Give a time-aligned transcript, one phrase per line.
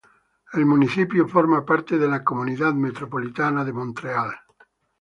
[0.53, 4.33] El municipio hace parte de la Comunidad metropolitana de Montreal.